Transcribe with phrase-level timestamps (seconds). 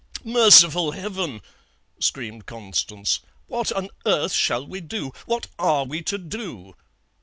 [0.23, 1.43] "'Merciful Heaven!'
[1.99, 5.11] screamed Constance, 'what on earth shall we do?
[5.27, 6.73] What are we to do?'